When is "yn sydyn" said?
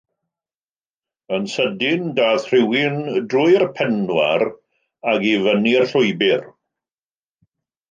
1.35-2.07